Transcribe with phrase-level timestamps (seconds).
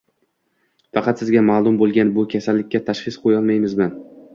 [0.99, 3.95] Faqat sizga ma’lum bo‘lgan bu kasallikka tashxis qo‘yolmaymizmi?